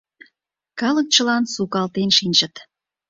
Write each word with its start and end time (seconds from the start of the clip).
Калык 0.79 1.07
чылан 1.13 1.43
сукалтен 1.53 2.09
шинчыт. 2.17 2.53